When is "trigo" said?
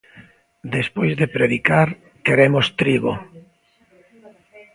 2.79-3.13